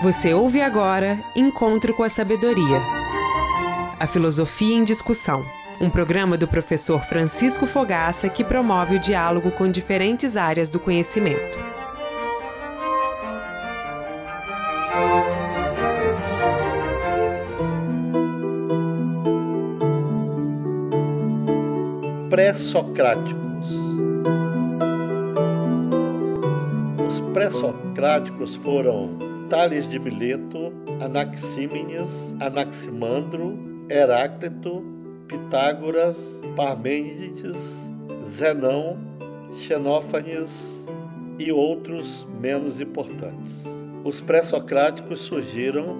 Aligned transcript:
Você 0.00 0.32
ouve 0.32 0.62
agora 0.62 1.18
Encontro 1.34 1.92
com 1.92 2.04
a 2.04 2.08
Sabedoria. 2.08 2.80
A 3.98 4.06
Filosofia 4.06 4.76
em 4.76 4.84
Discussão. 4.84 5.44
Um 5.80 5.90
programa 5.90 6.38
do 6.38 6.46
professor 6.46 7.00
Francisco 7.00 7.66
Fogaça 7.66 8.28
que 8.28 8.44
promove 8.44 8.94
o 8.94 9.00
diálogo 9.00 9.50
com 9.50 9.68
diferentes 9.68 10.36
áreas 10.36 10.70
do 10.70 10.78
conhecimento. 10.78 11.58
Pré-socráticos. 22.30 23.68
Os 27.08 27.18
pré-socráticos 27.32 28.54
foram 28.54 29.27
Tales 29.48 29.88
de 29.88 29.98
Mileto, 29.98 30.72
Anaxímenes, 31.00 32.36
Anaximandro, 32.38 33.58
Heráclito, 33.88 34.84
Pitágoras, 35.26 36.42
Parmênides, 36.54 37.56
Zenão, 38.22 38.98
Xenófanes 39.54 40.86
e 41.38 41.50
outros 41.50 42.26
menos 42.38 42.78
importantes. 42.78 43.64
Os 44.04 44.20
pré-socráticos 44.20 45.20
surgiram 45.20 45.96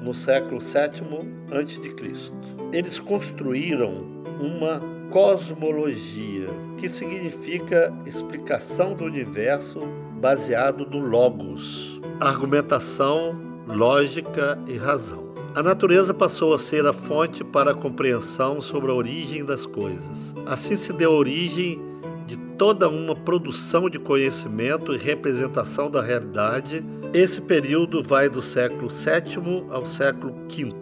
no 0.00 0.14
século 0.14 0.60
VII 0.60 1.58
a.C. 1.58 2.32
Eles 2.72 3.00
construíram 3.00 4.24
uma 4.40 4.80
cosmologia, 5.10 6.48
que 6.78 6.88
significa 6.88 7.92
explicação 8.06 8.94
do 8.94 9.04
universo 9.04 9.80
baseado 10.20 10.86
no 10.86 10.98
logos 10.98 11.95
argumentação, 12.20 13.38
lógica 13.66 14.58
e 14.66 14.76
razão. 14.76 15.26
A 15.54 15.62
natureza 15.62 16.12
passou 16.12 16.52
a 16.52 16.58
ser 16.58 16.86
a 16.86 16.92
fonte 16.92 17.42
para 17.42 17.70
a 17.70 17.74
compreensão 17.74 18.60
sobre 18.60 18.90
a 18.90 18.94
origem 18.94 19.44
das 19.44 19.64
coisas. 19.64 20.34
Assim 20.44 20.76
se 20.76 20.92
deu 20.92 21.12
origem 21.12 21.80
de 22.26 22.36
toda 22.58 22.88
uma 22.88 23.14
produção 23.14 23.88
de 23.88 23.98
conhecimento 23.98 24.94
e 24.94 24.98
representação 24.98 25.90
da 25.90 26.02
realidade. 26.02 26.84
Esse 27.14 27.40
período 27.40 28.02
vai 28.02 28.28
do 28.28 28.42
século 28.42 28.88
VII 28.88 29.66
ao 29.70 29.86
século 29.86 30.34
V. 30.48 30.74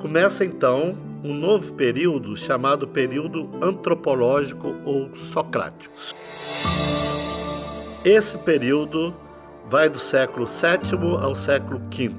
Começa 0.00 0.44
então 0.44 0.96
um 1.24 1.34
novo 1.34 1.72
período 1.72 2.36
chamado 2.36 2.86
período 2.86 3.48
antropológico 3.62 4.74
ou 4.84 5.10
socrático. 5.32 5.94
Esse 8.04 8.38
período 8.38 9.14
vai 9.68 9.88
do 9.88 9.98
século 9.98 10.46
VII 10.46 11.22
ao 11.22 11.34
século 11.34 11.80
V. 11.94 12.10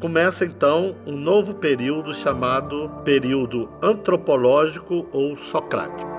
Começa 0.00 0.44
então 0.44 0.96
um 1.06 1.16
novo 1.16 1.54
período 1.54 2.12
chamado 2.12 2.90
período 3.04 3.70
antropológico 3.80 5.06
ou 5.12 5.36
socrático. 5.36 6.18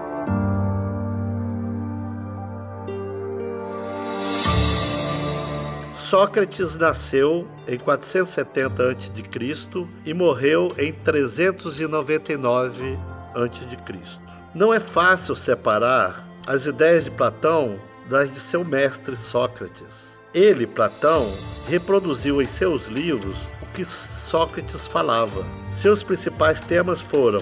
Sócrates 5.93 6.75
nasceu 6.75 7.47
em 7.67 7.77
470 7.77 8.89
a.C. 8.89 9.87
e 10.05 10.13
morreu 10.13 10.73
em 10.77 10.91
399 10.91 12.97
a.C. 13.35 14.19
Não 14.55 14.73
é 14.73 14.79
fácil 14.79 15.35
separar 15.35 16.25
as 16.47 16.65
ideias 16.65 17.03
de 17.03 17.11
Platão 17.11 17.77
das 18.09 18.31
de 18.31 18.39
seu 18.39 18.65
mestre 18.65 19.15
Sócrates. 19.15 20.18
Ele, 20.33 20.67
Platão, 20.67 21.33
reproduziu 21.67 22.39
em 22.39 22.45
seus 22.45 22.85
livros 22.85 23.35
o 23.63 23.65
que 23.73 23.83
Sócrates 23.83 24.85
falava. 24.87 25.43
Seus 25.71 26.03
principais 26.03 26.61
temas 26.61 27.01
foram 27.01 27.41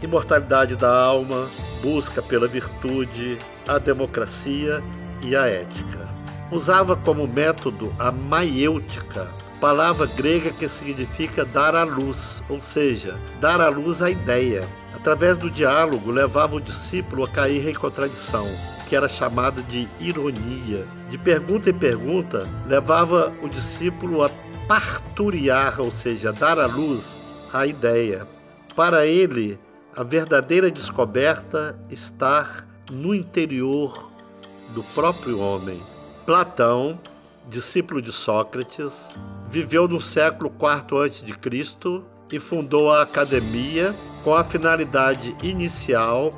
imortalidade 0.00 0.76
da 0.76 0.88
alma, 0.88 1.48
busca 1.82 2.22
pela 2.22 2.46
virtude, 2.46 3.38
a 3.66 3.78
democracia 3.78 4.80
e 5.20 5.34
a 5.34 5.46
ética. 5.48 6.08
Usava 6.52 6.94
como 6.94 7.26
método 7.26 7.92
a 7.98 8.12
maiêutica, 8.12 9.28
palavra 9.60 10.06
grega 10.06 10.52
que 10.52 10.68
significa 10.68 11.44
dar 11.44 11.74
à 11.74 11.82
luz, 11.82 12.40
ou 12.48 12.62
seja, 12.62 13.16
dar 13.40 13.60
à 13.60 13.68
luz 13.68 14.00
a 14.00 14.10
ideia. 14.10 14.64
Através 14.94 15.36
do 15.36 15.50
diálogo, 15.50 16.12
levava 16.12 16.54
o 16.54 16.60
discípulo 16.60 17.24
a 17.24 17.28
cair 17.28 17.68
em 17.68 17.74
contradição 17.74 18.46
que 18.88 18.96
era 18.96 19.08
chamado 19.08 19.62
de 19.64 19.86
ironia. 20.00 20.86
De 21.10 21.18
pergunta 21.18 21.68
em 21.68 21.74
pergunta, 21.74 22.48
levava 22.66 23.32
o 23.42 23.48
discípulo 23.48 24.24
a 24.24 24.30
parturiar, 24.66 25.78
ou 25.78 25.90
seja, 25.90 26.32
dar 26.32 26.58
à 26.58 26.66
luz 26.66 27.20
a 27.52 27.66
ideia. 27.66 28.26
Para 28.74 29.06
ele, 29.06 29.58
a 29.94 30.02
verdadeira 30.02 30.70
descoberta 30.70 31.78
está 31.90 32.64
no 32.90 33.14
interior 33.14 34.10
do 34.74 34.82
próprio 34.82 35.38
homem. 35.38 35.82
Platão, 36.24 36.98
discípulo 37.48 38.00
de 38.00 38.12
Sócrates, 38.12 38.92
viveu 39.50 39.86
no 39.86 40.00
século 40.00 40.50
IV 40.50 41.04
a.C. 41.04 42.02
e 42.32 42.38
fundou 42.38 42.90
a 42.90 43.02
academia 43.02 43.94
com 44.24 44.34
a 44.34 44.44
finalidade 44.44 45.36
inicial 45.42 46.34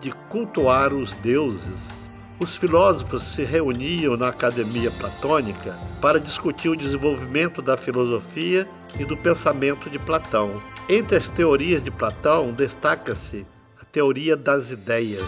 de 0.00 0.12
cultuar 0.28 0.92
os 0.92 1.14
deuses, 1.14 2.08
os 2.40 2.54
filósofos 2.54 3.24
se 3.24 3.42
reuniam 3.42 4.16
na 4.16 4.28
academia 4.28 4.90
platônica 4.92 5.76
para 6.00 6.20
discutir 6.20 6.68
o 6.68 6.76
desenvolvimento 6.76 7.60
da 7.60 7.76
filosofia 7.76 8.68
e 8.98 9.04
do 9.04 9.16
pensamento 9.16 9.90
de 9.90 9.98
Platão. 9.98 10.62
Entre 10.88 11.16
as 11.16 11.28
teorias 11.28 11.82
de 11.82 11.90
Platão 11.90 12.52
destaca-se 12.52 13.44
a 13.80 13.84
teoria 13.84 14.36
das 14.36 14.70
ideias. 14.70 15.26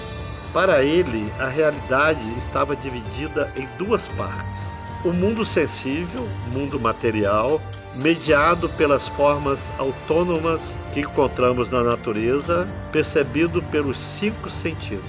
Para 0.53 0.83
ele, 0.83 1.33
a 1.39 1.49
realidade 1.49 2.21
estava 2.39 2.77
dividida 2.77 3.53
em 3.57 3.69
duas 3.77 4.07
partes: 4.09 4.80
o 5.05 5.13
mundo 5.13 5.45
sensível, 5.45 6.29
mundo 6.53 6.79
material, 6.79 7.61
mediado 7.95 8.69
pelas 8.71 9.09
formas 9.09 9.73
autônomas 9.79 10.79
que 10.93 11.01
encontramos 11.01 11.71
na 11.71 11.83
natureza, 11.83 12.69
percebido 12.93 13.63
pelos 13.63 13.99
cinco 13.99 14.51
sentidos. 14.51 15.09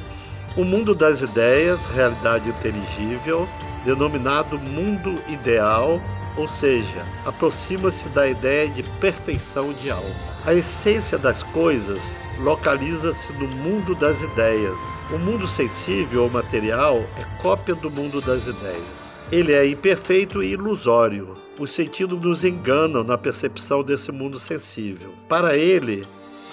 O 0.55 0.63
mundo 0.63 0.95
das 0.95 1.21
ideias, 1.21 1.79
realidade 1.87 2.49
inteligível, 2.49 3.47
denominado 3.85 4.57
mundo 4.57 5.15
ideal, 5.27 6.01
ou 6.37 6.47
seja, 6.47 7.05
aproxima-se 7.25 8.07
da 8.09 8.27
ideia 8.27 8.69
de 8.69 8.83
perfeição 8.83 9.73
de 9.73 9.91
algo. 9.91 10.09
A 10.45 10.53
essência 10.53 11.17
das 11.17 11.43
coisas 11.43 12.01
localiza-se 12.39 13.31
no 13.33 13.47
mundo 13.47 13.93
das 13.93 14.21
ideias. 14.21 14.79
O 15.13 15.17
mundo 15.17 15.47
sensível 15.47 16.23
ou 16.23 16.29
material 16.29 17.03
é 17.17 17.41
cópia 17.41 17.75
do 17.75 17.91
mundo 17.91 18.21
das 18.21 18.47
ideias. 18.47 19.10
Ele 19.31 19.53
é 19.53 19.65
imperfeito 19.65 20.43
e 20.43 20.51
ilusório. 20.51 21.35
Os 21.57 21.71
sentidos 21.71 22.21
nos 22.21 22.43
enganam 22.43 23.01
na 23.01 23.17
percepção 23.17 23.81
desse 23.81 24.11
mundo 24.11 24.37
sensível. 24.37 25.13
Para 25.29 25.55
ele, 25.55 26.03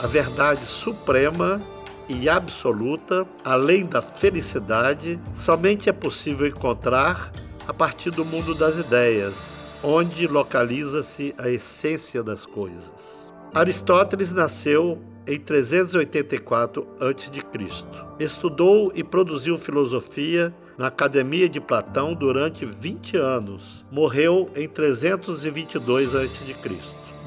a 0.00 0.06
verdade 0.06 0.64
suprema 0.64 1.60
e 2.08 2.28
absoluta, 2.28 3.26
além 3.44 3.84
da 3.84 4.00
felicidade, 4.00 5.18
somente 5.34 5.88
é 5.88 5.92
possível 5.92 6.46
encontrar 6.46 7.32
a 7.66 7.74
partir 7.74 8.10
do 8.10 8.24
mundo 8.24 8.54
das 8.54 8.78
ideias, 8.78 9.34
onde 9.82 10.28
localiza-se 10.28 11.34
a 11.36 11.50
essência 11.50 12.22
das 12.22 12.46
coisas. 12.46 13.28
Aristóteles 13.52 14.32
nasceu 14.32 15.02
em 15.26 15.40
384 15.40 16.86
a.C. 17.00 18.24
Estudou 18.24 18.92
e 18.94 19.02
produziu 19.02 19.58
filosofia 19.58 20.54
na 20.78 20.86
Academia 20.86 21.48
de 21.48 21.60
Platão 21.60 22.14
durante 22.14 22.64
20 22.64 23.16
anos. 23.16 23.84
Morreu 23.90 24.48
em 24.54 24.68
322 24.68 26.14
a.C. 26.14 26.54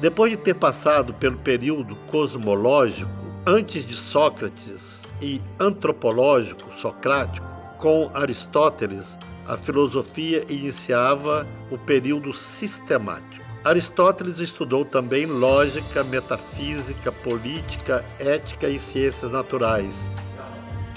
Depois 0.00 0.32
de 0.32 0.38
ter 0.38 0.54
passado 0.54 1.12
pelo 1.12 1.36
período 1.36 1.94
cosmológico, 2.10 3.10
antes 3.46 3.84
de 3.84 3.94
Sócrates, 3.94 5.02
e 5.20 5.40
antropológico, 5.58 6.68
socrático, 6.78 7.46
com 7.78 8.10
Aristóteles, 8.12 9.16
a 9.46 9.56
filosofia 9.56 10.44
iniciava 10.48 11.46
o 11.70 11.78
período 11.78 12.34
sistemático. 12.34 13.42
Aristóteles 13.64 14.38
estudou 14.38 14.84
também 14.84 15.24
lógica, 15.26 16.02
metafísica, 16.02 17.12
política, 17.12 18.04
ética 18.18 18.68
e 18.68 18.78
ciências 18.78 19.30
naturais. 19.30 20.10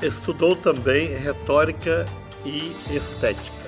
Estudou 0.02 0.56
também 0.56 1.08
retórica 1.10 2.06
e 2.46 2.76
estética. 2.90 3.66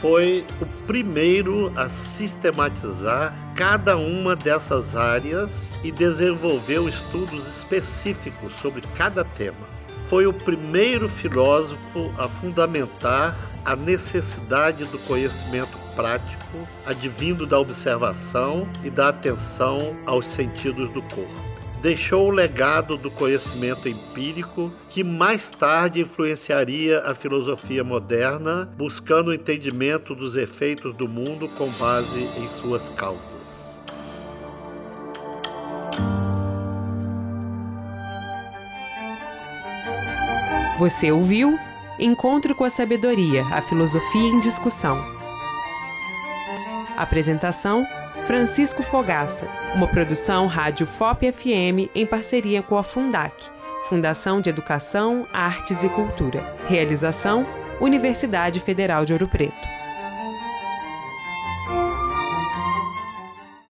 Foi 0.00 0.46
o 0.60 0.66
primeiro 0.86 1.70
a 1.76 1.88
sistematizar 1.90 3.34
cada 3.54 3.96
uma 3.96 4.34
dessas 4.34 4.96
áreas 4.96 5.70
e 5.84 5.92
desenvolveu 5.92 6.88
estudos 6.88 7.46
específicos 7.58 8.52
sobre 8.60 8.82
cada 8.94 9.24
tema. 9.24 9.68
foi 10.08 10.26
o 10.26 10.32
primeiro 10.32 11.08
filósofo 11.08 12.12
a 12.18 12.26
fundamentar 12.26 13.36
a 13.64 13.76
necessidade 13.76 14.84
do 14.86 14.98
conhecimento 15.00 15.78
prático 15.94 16.66
advindo 16.84 17.46
da 17.46 17.60
observação 17.60 18.66
e 18.82 18.90
da 18.90 19.10
atenção 19.10 19.96
aos 20.06 20.26
sentidos 20.26 20.88
do 20.90 21.00
corpo 21.02 21.49
deixou 21.80 22.28
o 22.28 22.30
legado 22.30 22.96
do 22.96 23.10
conhecimento 23.10 23.88
empírico 23.88 24.70
que 24.88 25.02
mais 25.02 25.50
tarde 25.50 26.00
influenciaria 26.00 27.00
a 27.00 27.14
filosofia 27.14 27.82
moderna, 27.82 28.68
buscando 28.76 29.28
o 29.28 29.34
entendimento 29.34 30.14
dos 30.14 30.36
efeitos 30.36 30.94
do 30.94 31.08
mundo 31.08 31.48
com 31.48 31.68
base 31.72 32.20
em 32.38 32.48
suas 32.48 32.90
causas. 32.90 33.80
Você 40.78 41.10
ouviu 41.12 41.58
Encontro 41.98 42.54
com 42.54 42.64
a 42.64 42.70
Sabedoria, 42.70 43.44
a 43.52 43.60
Filosofia 43.60 44.28
em 44.28 44.40
Discussão. 44.40 45.04
Apresentação 46.96 47.86
Francisco 48.26 48.82
Fogaça, 48.82 49.46
uma 49.74 49.88
produção 49.88 50.46
Rádio 50.46 50.86
FOP 50.86 51.32
FM 51.32 51.90
em 51.94 52.06
parceria 52.06 52.62
com 52.62 52.76
a 52.76 52.82
Fundac, 52.82 53.34
Fundação 53.88 54.40
de 54.40 54.48
Educação, 54.48 55.26
Artes 55.32 55.82
e 55.82 55.88
Cultura. 55.88 56.56
Realização 56.68 57.46
Universidade 57.80 58.60
Federal 58.60 59.04
de 59.04 59.12
Ouro 59.12 59.26
Preto. 59.26 59.79